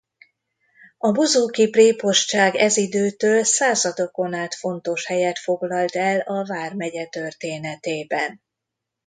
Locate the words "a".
0.97-1.11, 6.19-6.45